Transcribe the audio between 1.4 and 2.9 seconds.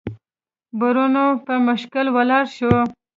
په مشکل ولاړ شو.